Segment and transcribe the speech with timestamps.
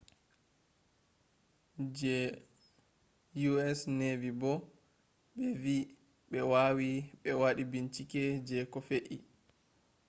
[1.97, 2.15] je
[3.69, 4.51] us navy bo
[5.37, 5.75] bevi
[6.29, 6.89] be wawi
[7.21, 9.17] be wadi bincike je koh fe’i